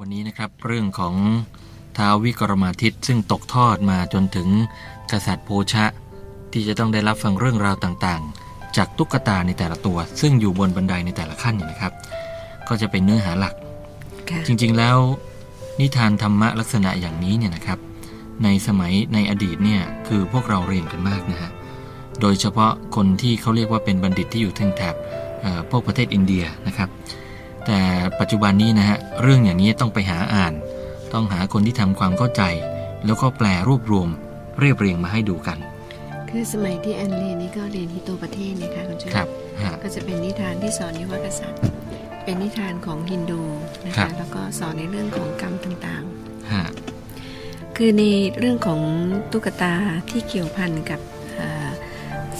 [0.00, 1.14] วันนี้นะครับเรื่องของ
[1.98, 4.48] ท้าววิกรมาทิตซึ่งตกทอดมาจนถึง
[5.12, 5.84] กษัตริย์โพชะ
[6.52, 11.92] ที่จะต้องได้รับฟังเรื่องราวต่างๆ จากตุ๊กตาในแต่ละตัว ซึ่งอยู่บนบันไดในแต่ละขั้นเนี่ยนะครับ
[12.68, 13.54] ก็จะเป็นเนื้อหาหลัก
[14.30, 14.98] ค่ะจริงๆแล้ว
[15.80, 17.78] นิทานธรรมะลักษณะอย่างนี้เนี่ยนะครับ
[18.44, 21.50] ในสมัยในอดีตเนี่ยคือพวกเราเรียนกันมากนะฮะ
[22.20, 24.94] โดยเฉพาะคนที่เขาเรียกว่าเป็นบัณฑิตที่อยู่ทางแถบ
[25.42, 26.88] เอ่อพวกประเทศอินเดียนะครับ
[27.66, 27.80] แต่
[28.20, 30.54] ปัจจุบันนี้นะฮะเรื่องอย่างนี้ต้องไปหาอ่าน
[31.12, 32.42] ต้องหาคนที่ทำความเข้าใจ
[33.06, 34.08] แล้วก็แปลรวบรวม
[34.60, 35.58] เรียบเรียงมาให้ดูกัน
[36.30, 39.28] คือสมัยที่แอนเรียนนี่ก็เรียนฮิโตประเทศนะคะคุณช่วยครับ
[39.62, 41.60] ฮะก็จะเป็นนิทานที่สอนยุวกษัตริย์
[42.24, 43.42] เป็นนิทานของฮินดู
[43.86, 46.04] นะครัคะบแล้วก็สอนในเรื่องของกรรมต่าง
[46.52, 48.02] ฮะๆคือใน
[48.38, 48.80] เรื่องของ
[49.32, 49.74] ตุ๊กตา
[50.10, 51.00] ที่เกี่ยวพันกับ
[51.36, 51.68] เอ่อ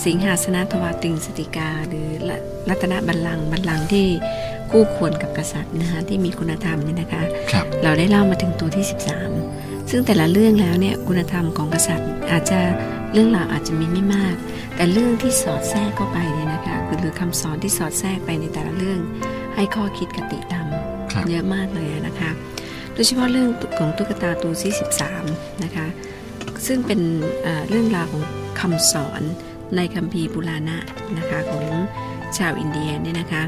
[0.05, 2.37] สิงหาสนทวาตริงสติกา หรือรั
[2.69, 4.09] รัตนบัลลังก์บัลลังก์ที่
[4.71, 7.23] คู่ควรกับกษัตริย์นะคะที่มีคุณธรรมเนี่ยนะคะ
[7.53, 8.85] ครับเราได้เล่ามาถึงตัวที่
[9.37, 12.61] 13 ซึ่งแต่ละเรื่องแล้วเนี่ยคุณธรรมของกษัตริย์ อาจจะ
[13.13, 14.37] เรื่องราวอาจจะมีไม่มาก
[14.77, 19.01] แต่เรื่องที่สอดแทรกเข้าไปเนี่ยนะคะคือหรือคำสอนที่สอดแทรกไปในแต่ละเรื่อง
[19.55, 20.67] ให้ข้อคิดกติธรรม
[21.13, 22.31] ครับเยอะมากเลยนะคะ
[22.95, 24.73] โดยเฉพาะเรื่องของตุ๊กตาตัวที่
[25.17, 25.87] 13นะคะ
[26.67, 27.01] ซึ่งเป็น
[27.43, 28.23] เอ่อเรื่องราวของ
[28.61, 29.23] คำสอน
[29.77, 30.79] ในคัมภีร์ปุราณะ
[31.19, 31.67] นะคะของ
[32.39, 33.43] ชาวอินเดียเนี่ยนะคะ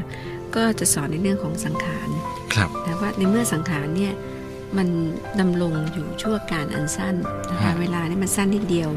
[0.57, 2.09] ก็จะสอนในเรื่องของสังขาร
[2.53, 4.13] ครับแต่ว่าในเมื่อสังขารเนี่ย
[4.77, 4.87] มัน
[5.39, 7.15] ดำรงอยู่ชั่วการอันสั้น
[7.51, 8.89] นะครัคะบเวลานี่มันสั้นนิดเดียว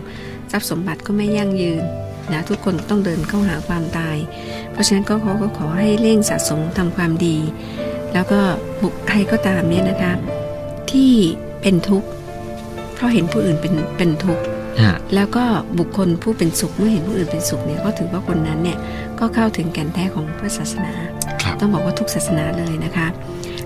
[0.50, 1.83] ทรัพย์สมบัติก็ไม่ยั่งยืน
[2.33, 4.17] นะทุกคนต้องเดินเข้าหาความตาย
[4.72, 7.36] เพราะฉะนั้นก็เขาก็ขอให้เร่งสะสมทำความดี
[8.12, 8.41] แล้วก็
[8.83, 10.12] บุคใครก็ตามเนี่ยนะคะ
[10.91, 11.12] ที่
[11.61, 12.08] เป็นทุกข์
[12.95, 14.50] เพราะเห็นผู้อื่นเป็นเป็นทุกข์ฮะ
[15.14, 15.45] แล้วก็
[15.78, 18.78] บุคคลผู้เป็นสุขเมื่อเห็นผู้อื่นเป็นสุขเนี่ยก็ถือว่าคนนั้นเนี่ย
[19.19, 20.92] ก็เข้าถึงแก่นแท้ของพระศาสนา
[21.42, 23.06] ครับต้องบอกว่าทุกศาสนาเลยนะคะ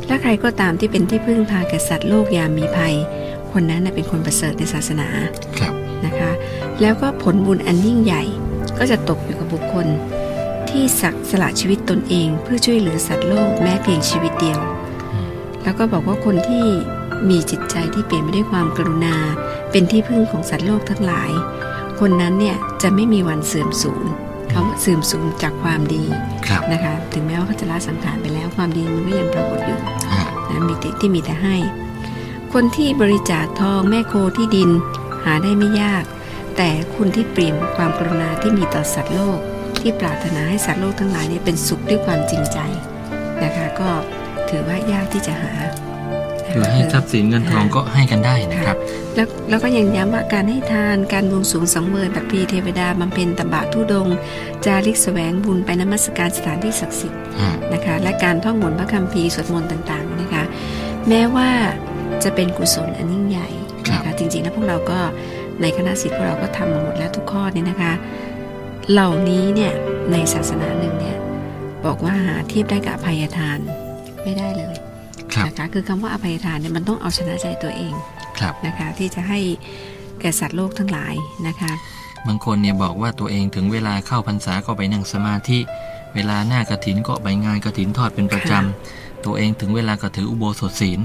[0.07, 2.95] และใครก็ตามที่เป็นที่พึ่งพาแก่สัตว์โลกยามมีภัย
[3.53, 5.09] คนนั้นน่ะเป็นคนประเสริฐในศาสนา
[5.59, 5.75] ครับ
[6.07, 6.31] นะคะ
[6.81, 8.23] แล้วก็ผลบุญอันยิ่งใหญ่
[8.79, 9.87] ก็จะตกอยู่กับบุคคล
[10.71, 14.61] ที่สักสละชีวิตตนเอง เพื่อช่วยเหลือสัตว์โลกแม้เพียงชีวิตเดียว
[15.13, 15.29] อืม
[15.63, 16.65] แล้วก็บอกว่าคนที่
[17.31, 19.17] มีจิตใจที่เปลี่ยนไปด้วยความกรุณา
[19.77, 21.31] เป็นที่พึ่งของสัตว์โลกทั้งหลาย
[22.01, 24.07] คนนั้นเนี่ยจะไม่มีวันเสื่อมสูญ
[24.53, 26.05] คำว่าเสื่อมสูญจากความดี
[26.47, 29.79] ครับนะคะ ถึงแม้ว่าเขาจะละสังขารไปแล้วความดีมันก็ยังปรากฏอยู่
[30.13, 31.57] ฮะนะมีแต่ที่มีแต่ให้
[32.53, 34.71] คนที่บริจาคทองแม่โคที่ดิน
[35.25, 36.05] หาได้ไม่ยาก
[36.57, 39.39] แต่คุณที่เปลี่ยนความกรุณาที่มีต่อสัตว์โลก
[39.81, 42.59] ที่ปรารถนาให้สัตว์โลกทั้งหลายเนี่ยเป็นสุขด้วยความจริงใจ
[43.43, 43.91] นะคะก็
[44.49, 45.53] ถือว่ายากที่จะหา
[46.63, 48.77] นะคือคะให้ทรัพย์สินเงินทองก็ให้กันได้นะครับ
[49.15, 54.17] แล้วแล้วก็ยังย้ำว่าการให้ทานการบวงสรวงสังเวยแบบพรีเทวดาบำเพ็ญตบะทุดงค์
[54.65, 60.43] จาริกแสวงบุญไปนมัสการสถานที่ศักดิ์สิทธิ์ฮะนะคะ และการท่องบนต์พระคัมภีร์สวดมนต์ต่างๆนะคะ
[61.09, 61.49] แม้ว่า
[62.25, 63.49] จะเป็นกุศลอันยิ่งใหญ่
[63.93, 64.99] นะคะจริงๆแล้วพวกเราก็
[65.61, 67.93] ในคณะศิษย์พวกเราก็ทำมาหมดแล้วทุกข้อเนี่ยนะคะ
[68.93, 69.73] เหล่านี้เนี่ย
[70.13, 71.19] ในศาสนาหนึ่งเนี่ย
[71.87, 73.59] บอกว่าหาเทียบได้กับอภัยทาน
[74.25, 74.94] ไม่ได้เลยครับ
[75.47, 77.93] นะคะคือคำว่าอภัยทานเนี่ยมันต้องเอาชนะใจตัวเอง
[78.39, 79.41] ครับนะคะที่จะให้
[80.21, 81.15] แก่สัตว์โลกทั้งหลาย
[81.49, 81.73] นะคะ
[82.27, 85.59] บางคนเนี่ยบอกว่าตัวเองถึงเวลาเข้าพรรษาก็ไปนั่งสมาธิ
[86.15, 91.01] เวลาหน้ากระถินก็ไปงานกระถินทอดเป็นประจำตัวเองถึงเวลาก็ถืออุโบสถศีล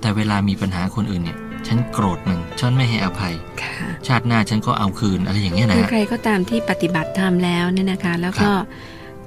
[0.00, 8.50] แต่เวลามีปัญหาคนอื่นเนี่ยฉันโกรธมันฉันไม่ให้อภัยค่ะชาติหน้าฉันก็เอาคืนอะไรอย่างเงี้ยนะคือฮะใครก็ตามที่ปฏิบัติธรรมแล้วเนี่ยนะคะ แล้วก็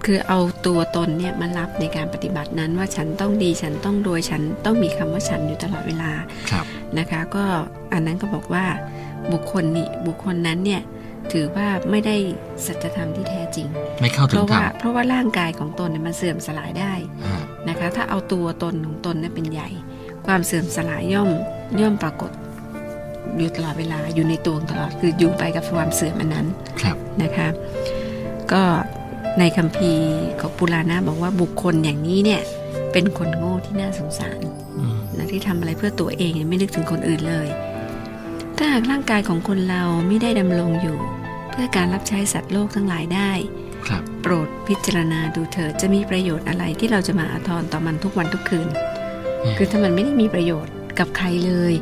[0.05, 6.11] คือเอาตัวตนเนี่ยมารับในการปฏิบัตินั้นว่าฉันต้องดีฉันต้องรวยฉันต้องมีคำว่าฉันอยู่ตลอดเวลา
[6.51, 6.65] ครับ
[6.97, 7.45] นะคะ ก็
[7.93, 8.65] อันนั้นก็บอกว่า
[9.31, 10.81] บุคคลนี่บุคคลนั้นเนี่ย
[11.31, 12.15] ถือว่าไม่ได้
[12.65, 13.67] สัจธรรมที่แท้จริง
[14.01, 16.93] ไม่เข้าเพถึงราะธรรว่ามเพราะว่าร่างกายของตนเนี่ยมันเสื่อมสลายได้
[17.27, 19.69] ฮะนะคะ ถ้าเอาตัวตนของตนเนี่ยเป็นใหญ่
[20.27, 21.29] ความเสื่อมสลายย่อม
[21.81, 22.31] ย่อมปรากฏ
[23.37, 26.47] อยู่ตลอดเวลาอยู่ในตัวตลอดคืออยู่ไปกับความเสื่อมอันนั้น
[26.81, 27.47] ครับนะคะ
[28.53, 28.63] ก็
[29.39, 30.09] ในคัมภีร์
[30.41, 32.41] ของปุราณะบอกว่าบุคคลอย่างนี้เนี่ย
[32.91, 34.39] เป็นคนโง่ที่น่าสงสาร
[34.77, 37.47] อืมนะที่ทำอะไรเพื่อตัวเองไม่นึกถึงคนอื่นเลย
[38.57, 40.97] ถ้าหากร่างกายของคนเราไม่ได้ดำรงอยู่
[41.51, 43.31] เพื่อการรับใช้สัตว์โลกทั้งหลายได้
[43.85, 48.67] ครับโปรดพิจารณาดูเถิดจะมีประโยชน์อะไรที่เราจะมาอาทรต่อมันทุกวันทุกคืน
[49.57, 51.73] คือถ้ามันไม่ได้มีประโยชน์กับใครเลย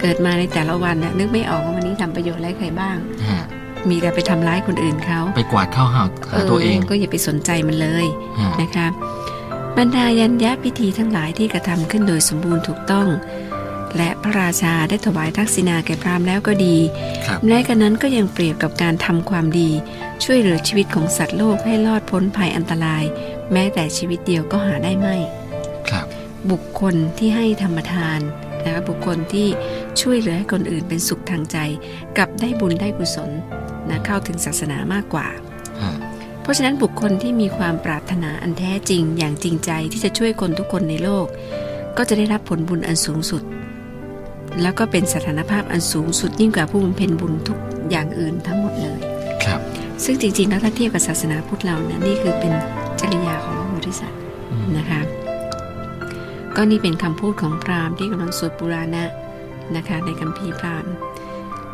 [0.00, 2.96] เกิดมาในแต่ละวันน่ะนึกไม่ออกว่าวันนี้ทำประโยชน์อะไรใครบ้าง
[3.30, 3.44] ฮะ
[3.90, 8.06] มีแต่ไปทำร้ายคนอื่นเขาไปกวาดเข้าหาหาตัวเองก็อย่าไปสนใจมันเลย
[8.38, 8.88] ฮะนะคะ
[9.78, 13.08] บรรดายัญญะพิธีทั้งหลายที่กระทำขึ้นโดยสมบูรณ์ถูกต้อง
[13.96, 16.76] และพระราชาได้ถวายทักษิณาแก่พราหมณ์แล้วก็ดี
[17.26, 19.70] ครับแม้กระนั้นก็ยังเปรียบกับการทำความดี
[20.24, 23.04] ช่วยเหลือชีวิตของสัตว์โลกให้รอดพ้นภัยอันตราย
[23.52, 25.16] แม้แต่ชีวิตเดียวก็หาได้ไม่
[25.90, 26.06] ครับ
[26.50, 28.20] บุคคลที่ให้ธรรมทาน
[28.64, 29.48] นะคะบุคคลที่
[30.00, 31.58] ช่วยเหลือให้คนอื่นเป็นสุขทางใจ
[32.18, 33.30] กับได้บุญได้กุศล
[33.90, 35.28] นะเข้าถึงศาสนามากกว่า
[35.82, 35.92] ฮะ
[36.42, 41.26] เพราะฉะนั้นบุคคลที่มีความปรารถนาอันแท้จริง อย่างจริงใจที่จะช่วยคนทุกคนในโลก
[41.96, 43.42] ก็จะได้รับผลบุญอันสูงสุด
[44.62, 47.58] แล้วก็เป็นสถานภาพอันสูงสุดยิ่งกว่าผู้บำเพ็ญบุญทุก
[47.90, 49.00] อย่างอื่นทั้งหมดเลย
[49.44, 49.60] ครับ
[50.04, 52.52] ซึ่งจริงๆแล้วถ้าเทียบกับศาสนาพุทธเรานะนี่คือเป็น
[53.00, 54.20] จริยาของพระโพธิสัตว์
[54.50, 55.00] อืมนะคะ
[56.56, 59.04] ก็นี่เป็นคำพูดของพราหมณ์ที่กำลังสวดปุราณะ
[59.76, 60.92] นะคะในคัมภีร์พราหมณ์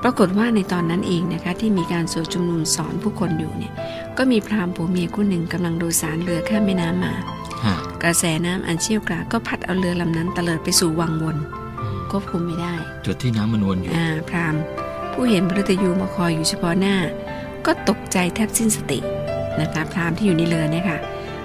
[0.06, 3.73] ปรากฏว่าในตอนนั้นเองนะคะที่มีการสวดชุมนุมสอนผู้คนอยู่เนี่ย
[4.19, 7.15] ก็มีพราหมณ์ผัวเมียคู่หนึ่งกำลังโดยสารเรือข้ามแม่น้ำมา
[7.65, 11.37] ฮะกระแสน้ำอันเชี่ยวกรากก็พัดเอาเรือลำนั้นตะเลิดไปสู่วังวน
[11.81, 12.75] อืมควบคุมไม่ได้
[13.06, 14.61] จุดที่น้ำมันวนอยู่อ่าพราหมณ์
[15.12, 16.97] ผู้เห็นพระฤตยูมาคอยอยู่เฉพาะหน้า
[17.67, 18.99] ก็ตกใจแทบสิ้นสติ
[19.61, 20.99] นะคะพราหมณ์ที่อยู่ในเรือเนี่ยค่ะ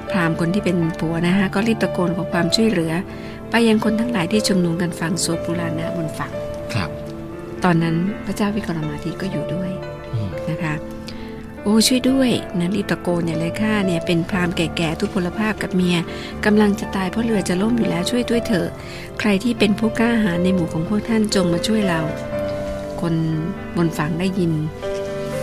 [0.09, 2.93] พราหมณ์คนที่เป็นผัวนะคะก็รีบตะโกนขอความช่วยเหลือ
[3.49, 6.48] ไปยังคนทั้งหลายที่ชุมนุมกันฟังสวดปุราณะบนฝั่งครับ
[7.65, 7.95] ตอนนั้น
[8.25, 9.71] พระเจ้าวิกรมาธิก็อยู่ด้วย
[10.13, 10.75] อืมนะคะ
[11.63, 12.29] โอ้ช่วยด้วย
[12.59, 15.97] นะรีบตะโกนเนี่ยเลยค่ะเนี่ยเป็นพราหมณ์แก่ๆทุพพลภาพกับเมีย
[16.45, 18.67] กำลังจะตายเพราะเรือจะล่มอยู่แล้วช่วยด้วยเถอะ
[19.19, 22.01] ใครที่เป็นผู้กล้าหาญในหมู่ของพวกท่านจงมาช่วยเรา
[23.01, 23.13] คน
[23.77, 24.51] บนฝั่งได้ยิน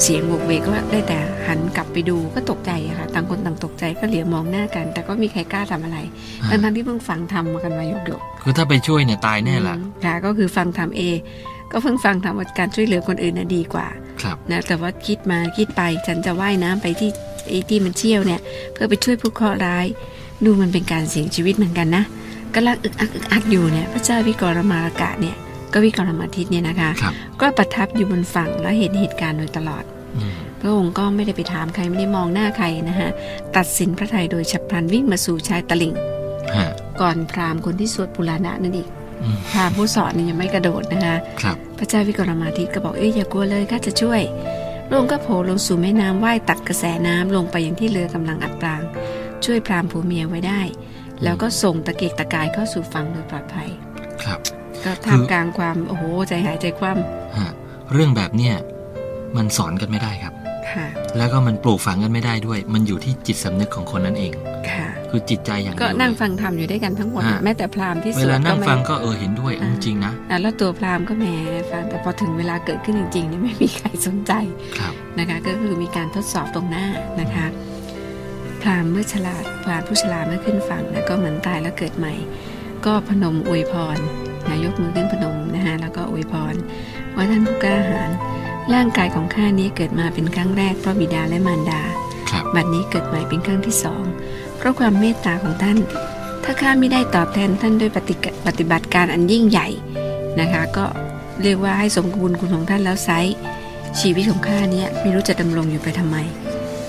[0.02, 5.98] เสียงโวกเวกก็ได้แต่หันกลับไปดูก็ตกใจอะค่ะต่างคนต่างตกใจก็เหลียวมองหน้ากัน แต่ก็มีใครกล้าทำอะไร
[6.44, 11.02] ฮะทั้งทั้งๆที่เพิ่งฟังทำมากันมายกยกคือถ้าไปช่วยเนี่ยตายแน่ละอืมค่ะก็คือฟังทำเอ
[11.78, 13.86] ก็เพิ่งฟังทำว่าการช่วยเหลือคนอื่นน่ะดีกว่า
[14.22, 17.10] ครับนะแต่ว่าคิดมาคิดไปฉันจะว่ายน้ำไปที่
[17.48, 18.40] ไอ้ที่มันเชี่ยวเนี่ย
[18.72, 19.86] เพื่อไปช่วยผู้เคราะห์ร้าย
[20.44, 22.04] ดูมันเป็นการเสี่ยงชีวิตเหมือนกันนะ
[22.54, 25.36] กำลังอึกอักอึกอักอยู่เนี่ยพระเจ้าวิกรมารกะเนี่ย
[25.72, 29.84] ก็วิกรมาทิตย์เนี่ยนะคะครับก็ประทับอยู่บนฝั่งและเห็นเหตุการณ์โดยตลอด
[30.16, 33.10] อืมพระองค์ก็ไม่ได้ไปถามใครไม่ได้มองหน้าใครนะฮะ
[33.56, 35.94] ตัดสินพระทัยโดยฉับพลันวิ่งมาสู่ชายตลิ่ง
[36.56, 36.68] ฮะ
[37.00, 38.88] ก่อนพราหมณ์คนที่สวดปุราณะนั่นอีก
[39.22, 44.22] อืมพราหมณ์ผู้สอนเนี่ยยังไม่กระโดดนะคะครับ พระเจ้าวิกรมาทิตย์ก็บอกเอ้ยอย่ากลัวเลยข้าจะช่วย
[44.88, 48.82] พระองค์ก็โผล่ลงสู่แม่น้ำว่ายตัดกระแสน้ำลงไปยังที่เรือกำลังอัดปราง
[49.44, 50.60] ช่วยพรามผัวเมียไว้ได้
[51.22, 53.68] แล้วก็ส่งตะเกียกตะกายเข้าสู่ฝั่งโดยปลอดภัย
[54.22, 54.40] ครับ
[54.84, 56.90] ก็ท่ามกลางความโอ้โหใจหายใจคว่
[57.36, 57.50] ฮะ
[57.92, 58.54] เรื่องแบบเนี้ย
[59.36, 60.86] มันสอนกันไม่ได้ครับำค่ะ
[61.16, 64.32] แล้วก็มันปลูกฝังกันไม่ได้ด้วย มันอยู่ที่จิตสำนึกของคนนั้นเอง
[64.70, 71.26] ค่ะ คือจิตใจอย่างเดีก็ยวนั่งเลยฟังธรรมอยู่ด้วยกันทั้งหมดอ่าแม้แต่พราหมณ์ที่เวสวลาดนั่ก็งไม่ฟังก็เออเห็นด้วยอ่าจริงๆนะอะแล้วตัวพราหมณ์ก็แหม
[71.70, 74.32] ฟังแต่พอถึงเวลาเกิดขึ้นจริงๆนี่ไม่มีใครสนใจ
[74.78, 76.86] ครับนะคะก็คือมีการทดสอบตรงหน้า
[77.20, 77.46] นะคะ
[78.62, 82.14] พราหมณ์เมื่อฉลาดพราหมณ์ผู้ฉลาดเมื่อขึ้นฝั่งนะก็เหมือนตายแล้วเกิดใหม่
[82.86, 83.98] ก็พนมอวยพร
[84.48, 86.54] นะยกมือขึ้นพนมนะคะแล้วก็อวยพร
[87.14, 88.10] ว่าท่านผู้กล้าหาญ
[88.74, 91.82] ร่างกายของข้านี้เกิดมาเป็นครั้งแรกเพราะบิดาและมารดา
[92.30, 94.04] ครับบัดนี้เกิดใหม่เป็นครั้งที่สอง
[94.45, 95.78] เพ ราะความเมตตาของท่าน
[96.44, 99.68] ถ้าข้าไม่ได้ตอบแทนท่านด้วยปฏิกะปฏิบัติการอันยิ่งใหญ่
[100.40, 100.84] นะคะ ก็
[101.42, 103.18] เรียกว่าให้สมบูรณ์คุณของท่านแล้วไซร้
[104.00, 106.16] ชีวิตของข้าเนี่ยไม่รู้จะดำรงอยู่ไปทำไม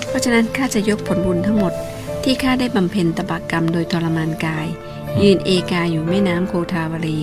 [0.08, 1.72] เพราะฉะนั้นข้าจะยกผลบุญทั้งหมด
[2.24, 4.66] ที่ข้าได้บำเพ็ญตบะกรรมโดยทรมานกาย
[5.22, 7.18] ยืนเอกาอยู่แม่น้ำโคทาวรี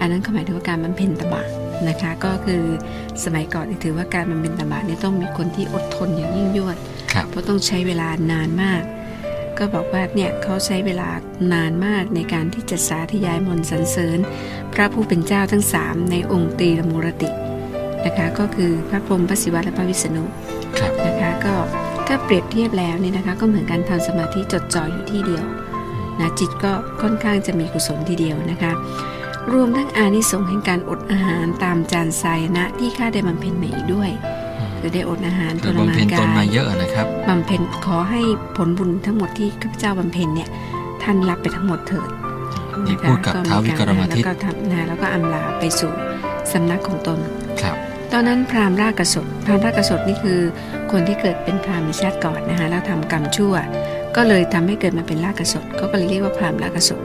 [0.00, 1.44] อันนั้นก็หมายถึงว่าการบำเพ็ญตบะ
[1.88, 2.62] นะคะก็คือ
[3.24, 6.76] สมัยก่อนนี่ถือว่าการบำเพ็ญตบะเนี่ยต้องมีคนที่อดทนอย่างยิ่งยวด
[7.12, 8.82] ครับเพราะต้องใช้เวลานานมาก
[9.58, 11.08] ก็บอกว่าเนี่ยเขาใช้เวลา
[11.52, 14.18] นานมากในการที่จะสาธยายมนต์สรรเสริญ
[14.74, 17.30] พระผู้เป็นเจ้าทั้งสามในองค์ตรีละมูรติ
[18.04, 20.24] นะคะก็คือพระพรหมพระศิวะและพระวิษณุ
[20.78, 21.54] ครับนะคะก็
[22.06, 25.44] ถ้าเปรียบเทียบแล้วเนี่ยนะคะก็เหมือนการทำสมาธิจดจ่ออยู่ที่เดียว
[26.20, 28.72] นะจิตก็ค่อนข้างจะมีกุศลทีเดียวนะคะ
[29.52, 34.10] รวมทั้งอานิสงส์แห่งการอดอาหารตามจานทรายนะที่ข้าได้บำเพ็ญมาอีกด้วย
[34.84, 38.20] อืมคือได้อดอาหารทคือรบำมานเพ็ญกาตนมายเยอะนะครับบำเพ็ญขอให้
[38.56, 40.48] ผลบุญทั้งหมดที่ข้าพเจ้าบำเพ็ญเนี่ย
[41.02, 42.08] ท่านรับไปทั้งหมดเถิด
[42.86, 45.92] นี่นะคะพูดกับท้าววิกรมทิตแล้วก็ทำนะแล้วก็อำลาไปสู่
[46.52, 47.18] สำนักของตน
[47.62, 47.76] ครับ
[48.12, 50.38] ตอนนั้นพราหมณ์รากสดพราหมณ์รากสดนี่คือ
[50.92, 53.54] คนที่เกิดเป็นพราหมณ์ในชาติก่อนนะคะแล้วทำกรรมชั่ว
[54.16, 57.00] ก็เลยทำให้เกิดมาเป็นรากสดเขาก็เลยเรียกว่าพราหมณ์รากสด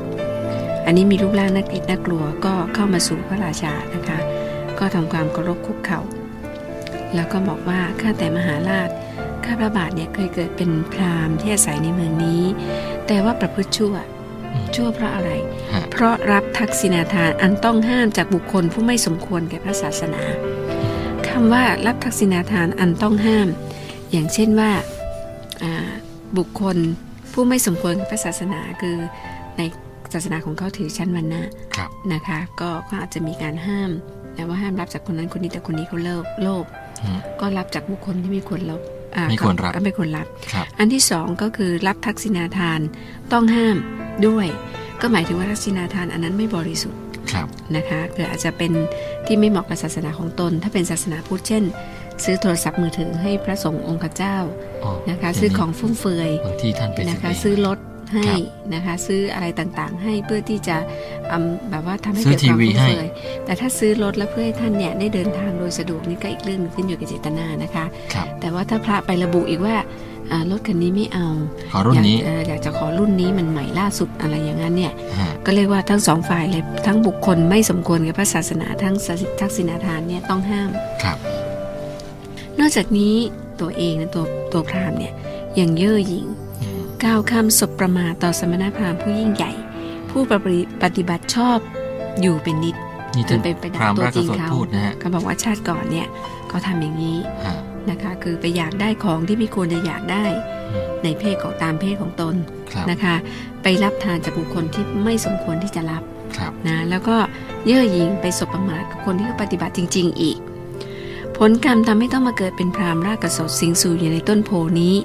[0.86, 4.20] อันนี้มีรูปร่างน่าเกลียดน่ากลัวก็เข้ามาสู่พระราชานะคะ
[4.80, 6.02] ก็ทำความเคารพคุกเข่า
[7.16, 8.90] แล้วก็บอกว่าข้าแต่มหาราช
[9.46, 12.44] ข้าพระบาทเนี่ยเคยเกิดเป็นพราหมณ์ที่อาศัยในเมืองนี้
[13.08, 13.96] แต่ว่าประพฤติชั่ว
[14.54, 15.32] อืมชั่วเพราะอะไร
[15.74, 20.22] ฮะเพราะรับทักษิณาทานอันต้องห้ามจากบุคคลผู้ไม่สมควรแก่พระศาสนา
[21.28, 23.48] คำว่ารับทักษิณาทานอันต้องห้าม
[24.12, 24.72] อย่างเช่นว่า
[25.64, 25.90] อ่า
[26.38, 26.78] บุคคล
[27.34, 28.98] ผู้ไม่สมควรแก่พระศาสนาคือ
[29.58, 29.62] ใน
[30.14, 31.42] ศาสนาของเขาถือชั้นวรรณะ
[31.76, 33.92] ครับนะคะ ก็ก็อาจจะมีการห้าม
[34.36, 36.79] นะว่าห้ามรับจากคนนั้นคนนี้แต่คนนี้เขาเลิกโลภอืม
[37.42, 38.82] ก็รับจากบุคคลที่ไม่ควรรับ
[39.16, 42.80] อ่าไม่ควรรับก็ไม่ควรรับครับ อันที่สองก็คือรับทักษิณาทาน
[43.32, 43.78] ต้องห้าม
[44.28, 44.48] ด้วย
[45.02, 48.72] ก็หมายถึงว่าทักษิณาทานอันนั้นไม่บริสุทธิ์ครับนะคะคืออาจจะเป็น
[49.26, 51.64] ที่ไม่เหมาะกับศาสนาของตน ถ้าเป็นศาสนาพุทธเช่น
[52.24, 54.38] ซื้อโทรศัพท์มือถือให้พระสงฆ์องค์เจ้า
[54.84, 57.78] อ๋อนะคะย่าซื้อของฟุ่มเฟือยบางที่ท่านไปนะคะเงซื้อรถ
[58.14, 58.42] ให้ครับ
[58.74, 60.78] นะคะ ซื้ออะไรต่างๆ ให้เพื่อที่จะ
[61.32, 63.08] อำแบบว่าทำให้ซื้อเกิดความทีวีฟุ่มให้เฟือย
[63.46, 69.76] แต่ถ้าซื้อรถแล้วเพื่อให้ท่านเนี่ยได้เดินทางโดยสะดวกนี่ก็อีกเรื่องหนึงขึ้นอยู่กับเจตนานะคะครับแต่ว่าถ้าพระไประบุอีกว่า
[70.32, 71.28] อ่ารถคันนี้ไม่เอา
[71.72, 78.96] ขอรุ่นนี้อยากเอ่ออยากจะขอรุ่นนี้มันใหม่ล่าสุดอะไรอย่างนั้นเนี่ยฮะก็เรียกว่าทั้งสองฝ่ายเลยทั้งบุคคลไม่สมควรกับพระศาสนาทั้ง
[79.40, 80.70] ทักษิณาทานเนี่ยต้องห้าม
[81.04, 81.18] ครับ
[82.60, 83.14] นอกจากนี้
[83.62, 84.24] ตัวเองนะตัว
[84.54, 85.14] ตัวพราหมณ์เนี่ย
[85.60, 86.49] ยังเย่อหยิ่งอืม
[87.04, 89.52] กล่าวคำสบประมาทต่อสมณพราหมณ์ผู้ยิ่งใหญ่
[90.10, 91.58] ผู้ปฏิปฏิบัติชอบ
[92.22, 92.76] อยู่เป็นนิด
[93.16, 96.08] นี่ท่านเป็นไปได้พรามตัวราชจริงสดเขาพูดนะฮะเขาบอกว่าชาติก่อนเนี่ย
[96.50, 97.56] เขาทำอย่างนี้ฮะ
[97.90, 100.26] นะคะ คือไปอยากได้ของที่ไม่ควรจะอยากได้
[100.72, 102.36] อืมในเพศของตามเพศของตน
[102.74, 103.16] ครับนะคะ
[103.64, 106.04] ไปรับทานจากบุคคลที่ไม่สมควรที่จะรับ
[106.38, 107.16] ครับนะแล้วก็
[107.66, 110.38] เย่อหยิ่งไปสบประมาทกับคนที่เขาปฏิบัติจริง ๆ อีก
[111.38, 114.96] ผลกรรมทำให้ต้องมาเกิดเป็นพรามรากกระสดสิงสู่อยู่ในต้นโพนี้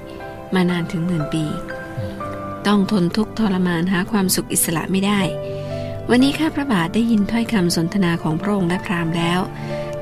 [0.55, 1.45] มานานถึงหมื่นปี
[2.67, 5.19] ต้องทนทุกข์ทรมานหาความสุขอิสระไม่ได้
[6.09, 9.39] วันนี้ข้าพระบาทได้ยินถ้อยคำสนทนาของพระองค์และพราหมณ์แล้ว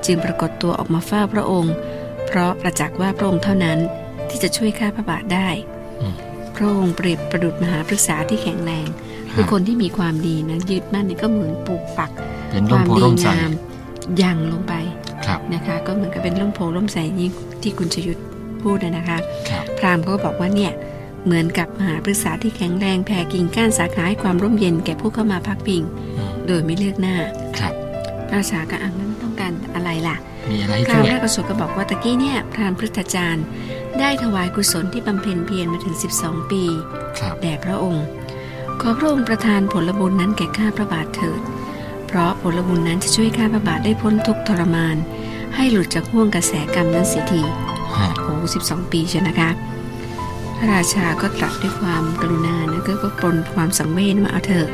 [0.06, 1.74] จึงปรากฏตัวออกมาเฝ้าพระองค์
[2.28, 3.80] เพราะประจักษ์ว่าพระองค์เท่านั้น
[4.30, 5.50] ที่จะช่วยข้าพระบาทได้
[6.02, 6.16] อืม
[6.56, 8.88] พระองค์เปรียบประดุจมหาปรึกษาที่แข็งแรง
[9.34, 12.12] คือคนที่มีความดีนะยึดมั่นเนี่ยก็เหมือนปลูกปัก
[12.50, 13.52] เป็นคร่มวามโพดีร่มใสงาม
[14.22, 14.74] ยังลงไป
[15.26, 17.32] ครับนะคะ ก็เหมือนกับเป็นร่มโพล่มใสยิ่ง
[17.64, 18.22] ที่คุณชยุทธ
[18.62, 19.18] พูดนะนะคะ
[19.50, 20.72] ครับพราหมณ์ก็บอกว่าเนี่ย
[21.26, 25.82] เหมือนกับมหาปรึกษาที่แข็งแรงแผ่กิ่งก้านสาขาให้ความร่มเย็นแก่ผู้เข้ามาพักพิง
[26.18, 27.16] อืมโดยไม่เลือกหน้า
[27.58, 27.74] ครับ
[28.30, 30.16] พระราชาก็อ่านนั้นต้องการอะไรล่ะ
[30.50, 33.46] มีอะไรให้พราช่หมวยณ์แรกกระสุก็บอกว่าตะกี้เนี่ยพราหมณ์พฤทธจารย์
[34.00, 36.64] ได้ถวายกุศลที่บำเพ็ญเพียรมาถึง 12 ปี
[37.18, 38.06] ครับแด่พระองค์
[38.82, 41.42] ขอพระองค์ประทานผลบุญนั้นแก่ข้าพระบาทเถิด
[42.08, 44.96] เพราะผลบุญนั้นจะช่วยข้าพระบาทได้พ้นทุกข์ทรมาน
[45.56, 47.42] ให้หลุดจากห่วงกระแสกรรมนั้นเสียที
[47.98, 49.73] ฮะโอ้สิบสองปีใช่นะคะพ
[50.64, 54.68] ระราชาก็ตรัสด้วยความกรุณานะก็ปนความสังเวชว่าเอาเถอะ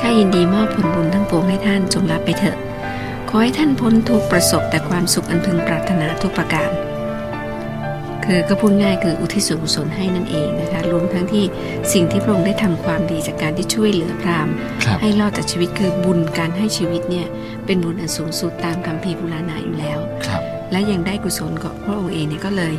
[0.00, 2.56] ข้ายินดีมอบผลบุญทั้งปวงให้ท่านจงรับไปเถอะ
[3.28, 6.70] ขอให้ท่านพ้นทุกข์ประสบแต่ความสุขอันพึงปรารถนาทุกประการ
[8.24, 11.44] คือก็พูดง่ายคืออุทิศส่วนกุศลให้นั่นเองนะคะรวมทั้งที่
[11.92, 14.54] สิ่งที่พระองค์ได้ทำความดีจากการที่ช่วยเหลือพราหมณ์
[14.84, 17.26] ครับให้รอดจากชีวิตคือบุญการให้ชีวิตเนี่ย
[17.66, 22.74] เป็นบุญอันสูงสุดตามคำพีร์โบุราณาอยู่แล้วครับและยังได้กุศลกับพระองค์เองเนี่ยก็เลย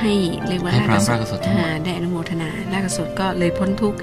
[0.00, 0.12] ให้
[0.48, 3.98] เรียกว่าให้พระสราชกสดทั้งหมดอ่าได้อนุโมทนาราชกสดก็เลยพ้นทุกข์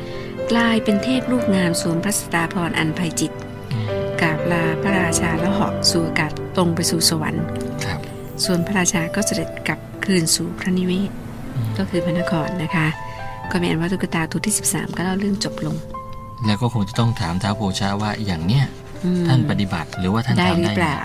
[0.52, 3.38] กลายเป็นเทพรูปงามสวมพระสตาพรอันไพจิตร
[3.72, 3.86] อืม
[4.22, 7.44] กราบลาพระราชาแล้วเหาะสู่อากาศตรงไปสู่สวรรค์
[7.86, 8.00] ครับ
[8.46, 11.12] ส่วนพระราชาก็เสด็จกลับคืนสู่พระนิเวศ
[11.56, 12.88] อืมก็คือพระนครนะคะ
[13.52, 15.76] ก็เป็นอันว่าตุ๊กตาตัวที่ 13 ก็เล่าเรื่องจบลง
[16.46, 18.66] แล้วก็คงจะต้องถามท้าวโพชาว่าอย่างเนี้ย
[19.06, 20.98] อืมท่านปฏิบัติหรือว่าท่านได้ทำหรือได้เปไหมล่า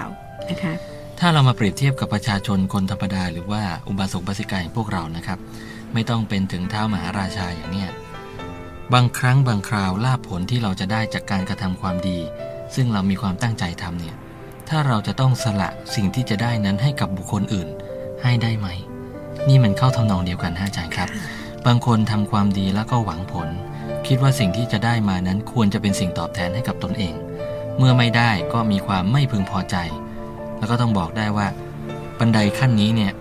[0.50, 0.74] นะคะ
[1.18, 5.38] ถ้าเรามาเปรียบเทียบกับประชาชนคนธรรมดา หรือว่าอุบาสกบาสิกาอย่างพวกเรานะครับ
[5.92, 7.90] ไม่ต้องเป็นถึงเท้ามหาราชาอย่างเนี้ย
[8.94, 12.18] บางครั้งบางคราวลาภผลที่เราจะได้จากการกระทำความดี
[12.74, 14.16] ซึ่งเรามีความตั้งใจทำเนี่ย
[14.68, 17.68] ถ้าเราจะต้องสละสิ่งที่จะได้นั้นให้กับบุคคลอื่น
[18.22, 18.68] ให้ได้ไหม
[19.48, 21.08] นี่มันเข้าทำนองเดียวกันฮะอาจารย์ครับ
[21.66, 23.48] บางคนทำความดีแล้วก็หวังผล
[24.06, 27.14] คิดว่าสิ่งที่จะได้มานั้นควรจะเป็นสิ่งตอบแทนให้กับตนเอง
[27.78, 29.76] เมื่อไม่ได้ก็มีความไม่พึงพอใจ
[30.58, 31.46] แล้วก็ต้องบอกได้ว่า
[32.18, 33.12] บันไดขั้นนี้เนี่ย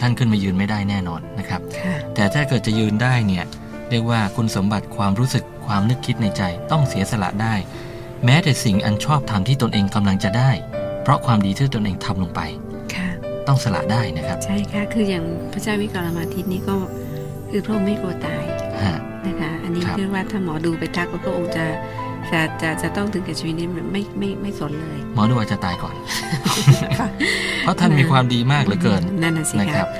[0.00, 3.44] ท่านขึ้นมายืนไม่ได้แน่นอนนะครับค่ะแต่ถ้าเกิดจะยืนได้เนี่ย
[3.90, 7.54] เรียกว่าคุณสมบัติความรู้สึกความนึกคิดในใจต้องเสียสละได้
[8.24, 10.50] แม้แต่สิ่งอันชอบธรรมที่ตนเองกำลังจะได้
[11.02, 12.40] เพราะความดีที่ตนเองทำลงไป
[12.94, 13.08] ค่ะ
[13.48, 16.76] ต้องสละได้นะครับ ใช่ค่ะคืออย่างพระเจ้าวิกรมาทิตย์นี่ก็
[17.50, 18.44] คือพระองค์ไม่กลัวตาย
[18.82, 18.96] ฮะ
[19.26, 21.64] นะคะ อันนี้ครับคือว่าถ้าหมอดูไปทักว่าพระองค์จะ
[22.30, 25.94] จะจะจะต้องถึงกับชีวิตนี้ไม่ไม่ไม่สนเลย หมอดูอาจจะตายก่อน
[27.62, 29.90] เพราะท่านมีความดีมากเหลือเกินนั่นน่ะสินะคครัรับบ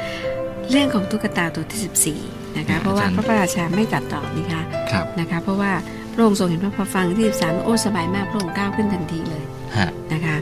[0.70, 4.62] เรื่องของตุ๊กตาตัวที่ 14 นะคะ เพราะว่าอาจารย์พระราชาไม่ตัดต่อนี่คะ
[4.92, 5.72] ครับนะคะ เพราะว่า
[6.12, 9.44] พระองค์ทรงเห็นว่าพอฟังที่13โอ้สบายมากพระองค์ก้าวขึ้นทันทีเลย
[9.76, 10.36] ฮะนะคะ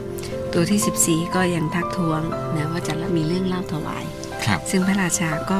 [0.53, 2.21] ตัวที่ 14 ก็ยังทักท้วง
[2.55, 4.03] นะว่าจะมีเรื่องเล่าถวาย
[4.45, 5.59] ครับซึ่งพระราชาก็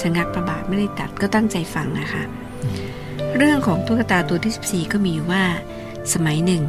[0.00, 2.22] ชะงักประบาทไม่ได้ตัดก็ตั้งใจฟังนะคะ
[2.64, 2.88] อืม
[3.38, 5.44] เรื่องของตุ๊กตาตัวที่ 14 ก็มีอยู่ว่า
[6.12, 6.62] สมัยหนึ่ง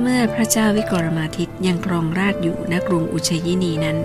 [0.00, 3.96] เมื่อพระเจ้าวิกรมาทิตยังครองราชย์อยู่ณกรุงอุเชยินีนั้น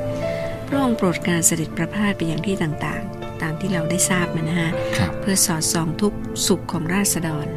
[0.67, 6.13] พระองค์โปรดการเสด็จประพาสไปยังที่ต่างๆ ตามที่เราได้ทราบมานะฮะครับเพื่อสอดส่องทุก
[6.47, 7.47] สุขของราษฎร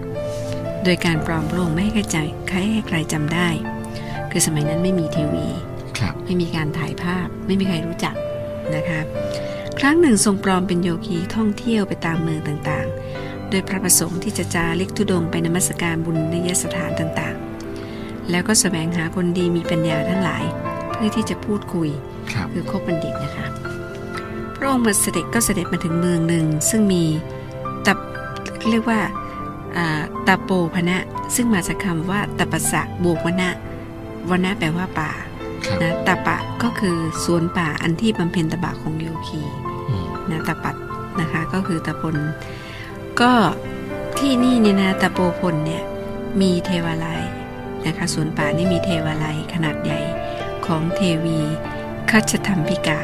[0.84, 3.48] โดยการปลอมพระองค์ไม่ให้ใครใจใครให้ใครจำได้
[4.30, 5.46] คือสมัยนั้นไม่มีทีวี
[5.98, 8.14] ครับไม่มีการถ่ายภาพไม่มีใครรู้จัก
[8.74, 9.00] นะคะ
[9.78, 12.94] ครั้งหนึ่งทรงปลอมเป็นโยคีท่องเที่ยวไปตามเมืองต่างๆ
[13.50, 20.44] โดยพระประสงค์ที่จะจาริกทุดงไปนมัสการบุญในยสถานต่างๆ แล้วก็สแสวงหาคนดีมีปัญญาทั้งหลาย
[20.92, 21.88] เพื่อที่จะพูดคุย
[22.32, 23.46] ครับคือคบบัณฑิตนะคะ
[24.56, 27.04] พระองค์มาเสด็จก็เสด็จมาถึงเมืองหนึ่ง ซึ่งมี
[27.86, 27.98] ตับ
[28.70, 29.00] เรียกว่า
[29.76, 30.96] อ่าตาโปพนะ
[31.34, 33.50] ซึ่งมาจากคำว่าตปสะบวกวนะ
[34.30, 35.10] วนะแปลว่าป่า
[35.66, 39.40] ครับนะตาปะก็คือสวนป่าอันที่บำเพ็ญตบะของโยคี
[39.88, 40.76] อืมนะตาปัด
[41.20, 42.16] นะคะ ก็คือตาพล
[43.21, 43.33] ก็
[44.18, 45.83] ที่นี่เนี่ยนะตาโปพลเนี่ย
[46.40, 47.23] มีเทวาลัย
[47.87, 50.00] นะคะสวนป่านี่มีเทวาลัยขนาดใหญ่
[50.66, 51.40] ของเทวี
[52.11, 53.00] คัชธรรมพิกา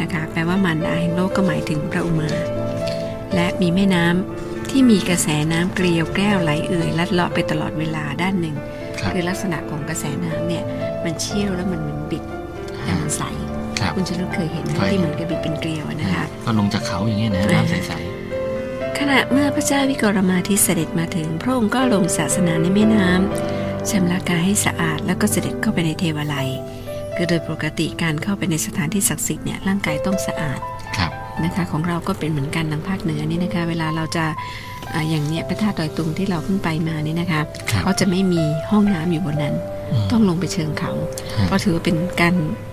[0.00, 2.30] นะคะแปลว่ามารดาแห่งโลกก็หมายถึงพระอุมา
[3.34, 8.56] และมีแม่น้ำที่มีกระแสน้ำเกลียวแก้วไหลเอื่อยลัดเลาะไปตลอดเวลาด้านหนึ่ง
[8.98, 10.64] ครับคือลักษณะของกระแสน้ำเนี่ย
[11.04, 12.24] มันเชี่ยวแล้วมันเหมือนบิด
[12.84, 13.22] แต่มันใส
[13.80, 17.92] ครับคุณชลุเคยเห็นไหมเคยที่เหมือนกับบิดเป็นเกลียวอะนะคะก็ลงจากเขาอย่างเงี้ยนะน้ำใส
[19.02, 26.48] ขณะเมื่อพระเจ้าวิกรมาทิตเสด็จมาถึง พระองค์ก็ลงศาสนาในแม่น้ำชำระกายให้สะอาดแล้วก็เสด็จเข้าไปในเทวาลัย
[27.14, 31.10] คือโดยปกติการเข้าไปในสถานที่ศักดิ์สิทธิ์เนี่ยร่างกายต้องสะอาดๆครับ
[31.44, 34.24] นะคะของเราก็เป็นเหมือนกันทางภาคเหนือนี่นะคะ เวลาเราจะ
[34.94, 37.40] อ่าอย่างเนี้ยพระธาตุดอยตุงที่เราเพิ่งไปมานี่นะคะ
[37.70, 39.54] ครับเขาจะไม่มีห้องน้ำอยู่บนนั้น
[39.92, 40.92] มต้องลงไปเชิงเขา
[41.36, 42.69] ฮะเพราะถือว่าเป็นการไม่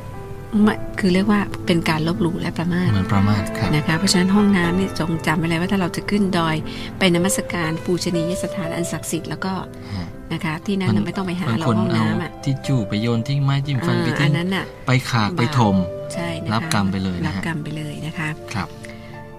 [0.99, 6.55] คือเรียกว่าเป็นการลบหลู่และประมาทเหมือนประมาทครับนะคะเพราะฉะนั้นห้องน้ำเนี่ยจงจำไว้เลยว่าถ้าเราจะขึ้นดอย
[6.99, 9.53] ไปนมัสการปูชนียสถานอันศักดิ์สิทธิ์แล้วก็
[9.95, 15.75] ฮะนะคะที่นั่นน่ะไม่ต้องไปหาบางเราคนห้องเอาน้ำอะที่จู่ไปโยนทิ้งไม้จิ้มฟันไปอ่าอัทิ้นงนั้นน่ะไปขากไปถม
[16.13, 18.67] ใช่นะคะรับกรรมไปเลยนะฮะรับกรรมไปเลยนะคะครับ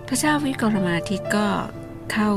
[0.08, 1.46] พระเจ้าวิกรมาทิตก็
[2.12, 2.30] เข้า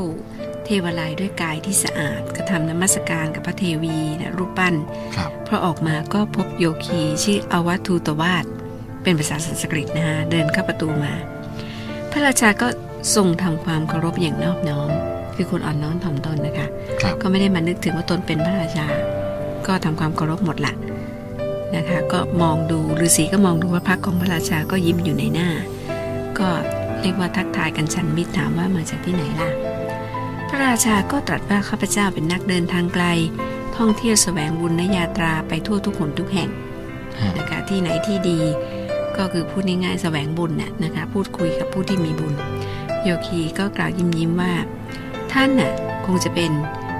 [0.64, 4.74] เทวาลัยด้วยกายที่สะอาดกระทำนมัสการกับพระเทวีนะรูปปั้น
[5.16, 8.44] ครับพอออกมาก็พบโยคีชื่ออวัตูตวาส
[9.02, 11.12] เป็นภาษาสันสกฤตนะคะเดินเข้าประตูมา
[12.10, 12.68] พระราชาก็
[13.14, 14.90] ทรงทำความเคารพอย่างนอบน้อม
[15.34, 16.66] คือคนอ่อนน้อมถ่อมตนนะคะ
[17.00, 18.86] ครับก็ไม่ได้มานึกถึงว่าตนเป็นพระราชา
[19.66, 20.74] ก็ทำความเคารพหมดละ
[21.76, 25.48] นะคะ ก็มองดูฤาษีก็มองดูว่าพักของพระราชาก็ยิ้มอยู่ในหน้า
[26.38, 26.48] ก็
[27.00, 29.50] เรียกว่าทักทายกันชันมิตรถามว่ามาจากที่ไหนล่ะ
[30.48, 33.04] พระราชาก็ตรัสว่าข้าพเจ้าเป็นนักเดินทางไกล
[33.76, 36.50] ท่องเที่ยวแสวงบุญนยาตราไปทั่วทุกหนทุกแห่ง
[37.20, 38.38] ฮะนะคะที่ไหนที่ดี
[39.18, 42.34] ก็คือพูดง่ายๆแสวงบุญน่ะนะคะ พูดคุยกับผู้ที่มีบุญ
[43.02, 44.54] โยคีก็กล่าวยิ้มยิ้มๆว่า
[45.32, 45.72] ท่านน่ะ
[46.06, 46.52] คงจะเป็น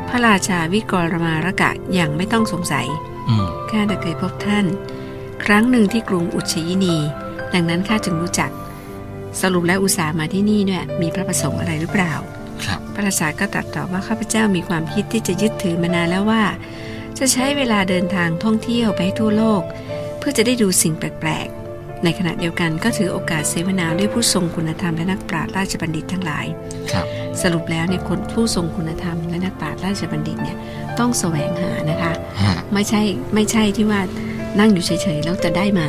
[0.09, 2.87] พระราชาวิกรมารกะอย่างไม่ต้องสงสัย
[3.29, 4.67] อืมข้าได้เคยพบท่าน
[5.45, 6.97] ครั้งหนึ่งที่กรุงอุชยินี
[7.55, 8.51] ดังนั้นข้าจึงรู้จัก
[9.41, 12.13] สรุปแล้วอุตส่าห์มาที่นี่เนี่ยมีพระประสงค์อะไรหรือเปล่า
[12.65, 16.45] ครับ พระราชาก็ตรัสตอบว่าข้าพเจ้ามีความคิดที่จะยึดถือมานานแล้วว่า
[17.19, 19.63] จะใช้เวลาเดินทางท่องเที่ยวไปให้ทั่วโลก
[20.19, 21.62] เพื่อจะได้ดูสิ่งแปลกๆ
[22.05, 26.47] ในขณะเดียวกันก็ถือโอกาสเสวนาด้วยผู้ทรงคุณธรรมและนักปราชญ์ราชบัณฑิตทั้งหลาย
[26.93, 27.07] ครับ
[27.43, 30.57] สรุปแล้วเนี่ยคนผู้ทรงคุณธรรมและนักปราชญ์ราชบัณฑิตเนี่ย
[30.99, 32.13] ต้องแสวงหานะคะ
[32.43, 33.01] ฮะไม่ใช่
[33.35, 34.01] ไม่ใช่ที่ว่า
[34.59, 35.87] นั่งอยู่เฉยๆแล้วจะได้มา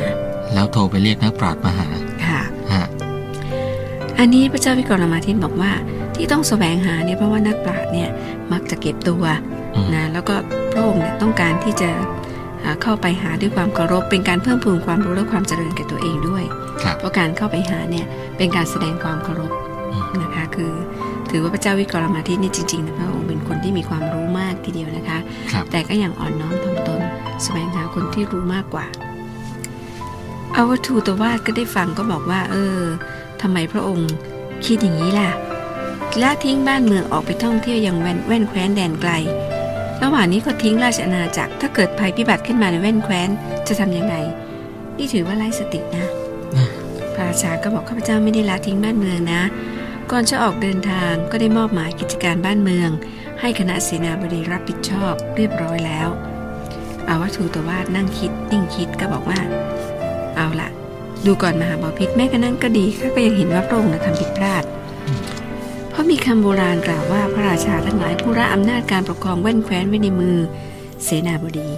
[0.54, 1.88] แล้วโทรไปเรียกนักปราชญ์มาหา
[2.26, 2.40] ค่ะ
[2.72, 2.84] ฮะ
[4.18, 5.72] อันนี้พระเจ้าวิกรมาทิตบอกว่า
[6.14, 8.08] ที่ต้องแสวงหาเนี่ยเพราะว่านักปราชญ์เนี่ย
[8.52, 9.24] มักจะเก็บตัว
[9.74, 10.34] อืมนะแล้วก็
[10.72, 12.04] พระองค์เนี่ยต้องการที่จะอ่า
[12.82, 16.44] เข้าไปหาด้วยความเคารพเป็นการเพิ่มพูนความรู้และความเจริญแก่ตัวเองด้วย
[16.82, 19.52] ครับเพราะการเข้าไปหาเนี่ยเป็นการแสดงความเคารพ
[19.92, 20.72] อืมนะคะคือ
[21.30, 25.18] ถือว่าพระเจ้าวิกรมาทิตนี่จริงๆนะพระองค์เป็นคนที่มีความรู้มากทีเดียวนะคะ
[25.52, 27.00] ครับแต่ก็ยังอ่อนน้อมถ่อมตน
[27.42, 28.86] แสวงหาคนที่รู้มากกว่า
[30.56, 32.80] อาวทูตวาสก็ได้ฟังก็บอกว่า เออ
[33.42, 34.10] ทำไมพระองค์
[34.66, 35.30] คิดอย่างนี้ล่ะ
[36.22, 39.12] ละทิ้งบ้านเมืองออกไปท่องเที่ยวอย่างแว่นแว่นแคว้นแดนไกล
[40.02, 43.30] ระหว่างนี้ก็ทิ้งราชอาณาจักร ถ้าเกิดภัยพิบัติขึ้นมาในแว่นแคว้น
[43.68, 44.14] จะทำยังไง
[44.98, 46.06] นี่ถือว่าไร้สตินะ
[46.56, 46.66] นะ
[47.14, 49.42] พระราชาก็บอกข้าพเจ้าไม่ได้ละทิ้งบ้านเมืองนะ
[50.10, 52.90] ก่อนจะออกเดินทางก็ได้มอบหมายกิจการบ้านเมือง
[53.40, 56.08] ให้คณะเสนาบดีรับผิดชอบเรียบร้อยแล้ว
[57.08, 59.40] อาวัตถุตวาสนั่งคิดนิ่งคิดก็บอกว่า
[60.36, 60.68] เอาละ
[61.26, 64.73] ดูก่อนมหาบพิษแม้กระนั้นก็ดีข้าก็ยังเห็นว่าพระองค์น่ะทำผิดพลาดเพราะ
[66.10, 70.36] มีคำโบราณกล่าวว่าพระราชาทั้งหลายผู้รับอำนาจการปกครองแว่นแคว้นไว้ในมือ
[71.04, 71.68] เสนาบดี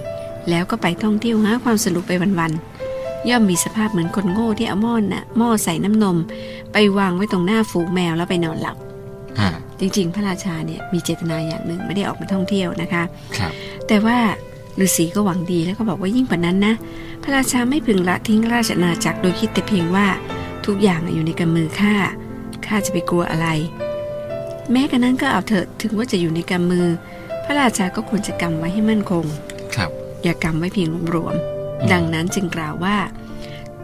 [0.49, 6.17] แล้วก็ไปท่องเที่ยวหาความสนุกไปวันๆย่อมมีสภาพเหมือนคนโง่ที่เอาหม้อน่ะหม้อใส่น้ำนม
[6.73, 8.77] ไปวางไว้ตรงหน้าฝูงแมวแล้วไปนอนหลับ
[9.39, 13.03] ฮะจริง ๆ พระราชาเนี่ยมีเจตนาอย่างหนึ่งไม่ได้ออกมาท่องเที่ยวนะคะ
[13.37, 13.51] ครับ
[13.87, 14.17] แต่ว่า
[14.79, 16.73] ฤาษีก็หวังดีแล้วก็บอกว่ายิ่งกว่านั้นนะ
[17.23, 20.07] พระราชาไม่พึงละทิ้งราชอาณาจักรโดยคิดแต่เพียงว่า
[20.65, 21.95] ทุกอย่างอยู่ในกำมือข้า
[22.65, 23.47] ข้าจะไปกลัวอะไร
[24.71, 26.87] แม้กระนั้นก็เอาเถอะถึงว่าจะอยู่ในกำมือ
[27.43, 29.25] พระราชาก็ควรจะกำไว้ให้มั่นคง
[29.75, 29.91] ครับ
[30.23, 31.35] อย่ากำไว้เพียงรวม
[31.81, 32.97] อืมๆดังนั้นจึงกล่าวว่า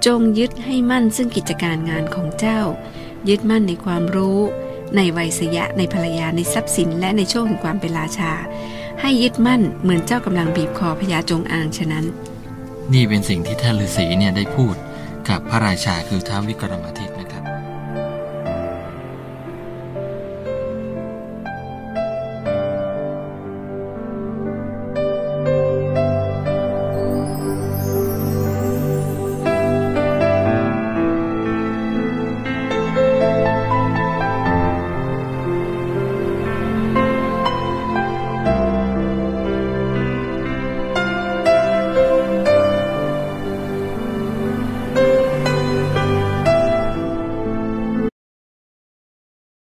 [0.05, 2.61] จงยึดให้มั่นซึ่งกิจการงานของเจ้า
[3.29, 4.39] ยึดมั่นในความรู้
[4.95, 8.31] ในวัยสยะในภรรยาในทรัพย์สิน และในโชคแห่งความเป็นราชา
[9.01, 12.05] ให้ยึดมั่นเหมือนเจ้ากำลังบีบคอพญาจงอางฉะนั้น
[12.93, 14.75] นี่เป็นสิ่งที่ท่านฤาษีเนี่ยได้พูด
[15.29, 17.12] กับพระราชาคือท้าววิกรมอาทิตย์